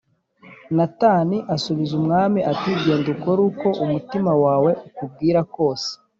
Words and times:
Natani 0.77 1.37
asubiza 1.55 1.91
umwami 1.99 2.39
ati 2.51 2.69
“Genda 2.81 3.07
ukore 3.15 3.39
uko 3.49 3.67
umutima 3.83 4.31
wawe 4.43 4.71
ukubwira 4.87 5.39
kose 5.55 5.89